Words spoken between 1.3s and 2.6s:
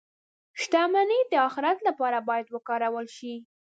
د آخرت لپاره باید